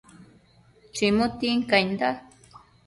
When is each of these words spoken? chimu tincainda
chimu 0.93 1.25
tincainda 1.39 2.09